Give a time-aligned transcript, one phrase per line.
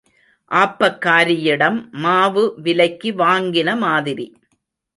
[0.51, 4.27] ஆப்பக்காரியிடம் மாவு விலைக்கு வாங்கின மாதிரி.